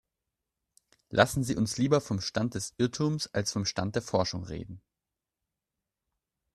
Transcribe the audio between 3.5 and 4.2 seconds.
vom Stand der